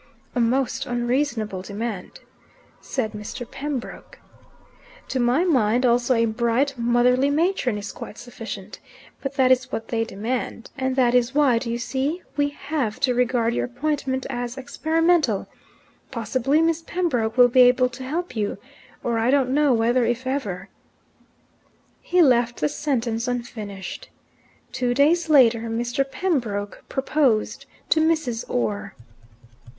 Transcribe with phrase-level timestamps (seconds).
[0.33, 2.21] "A most unreasonable demand,"
[2.81, 3.45] said Mr.
[3.47, 4.17] Pembroke.
[5.09, 8.79] "To my mind also a bright motherly matron is quite sufficient.
[9.21, 10.71] But that is what they demand.
[10.75, 12.23] And that is why do you see?
[12.35, 15.47] we HAVE to regard your appointment as experimental.
[16.09, 18.57] Possibly Miss Pembroke will be able to help you.
[19.03, 20.69] Or I don't know whether if ever"
[22.11, 24.09] He left the sentence unfinished.
[24.71, 26.03] Two days later Mr.
[26.09, 28.49] Pembroke proposed to Mrs.
[28.49, 28.95] Orr.